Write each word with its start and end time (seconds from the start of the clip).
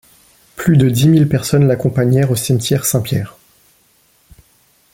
Plus 0.55 0.77
de 0.77 0.89
dix 0.89 1.07
mille 1.07 1.29
personnes 1.29 1.67
l'accompagnèrent 1.67 2.31
au 2.31 2.35
Cimetière 2.35 2.85
Saint-Pierre. 2.87 3.37